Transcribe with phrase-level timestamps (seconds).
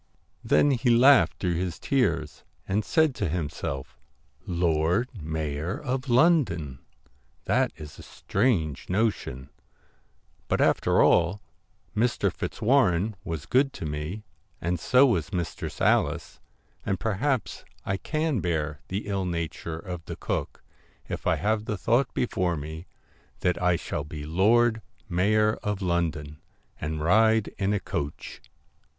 [0.43, 6.79] Then he laughed through his tears, and said to himself, * Lord Mayor of London!
[7.45, 9.49] That is a strange notion;
[10.47, 11.39] but after all,
[11.95, 12.33] Mr.
[12.33, 14.23] Fitzwarren was good to me,
[14.59, 16.39] and so was Mistress Alice,
[16.83, 20.63] and perhaps I can bear the ill nature of the cook,
[21.07, 22.87] if I have the thought before me
[23.41, 26.39] that I shall be Lord Mayor of London
[26.79, 28.41] and ride in a coach.'